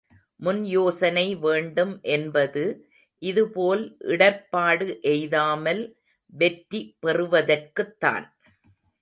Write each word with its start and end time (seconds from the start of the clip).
முன்யோசனை 0.39 1.25
வேண்டும் 1.39 1.91
என்பது 2.15 2.63
இதுபோல் 3.21 3.83
இடர்ப்பாடு 4.07 4.87
எய்தாமல் 5.13 5.83
வெற்றி 6.33 6.81
பெறுவதற்குத்தான். 7.01 8.27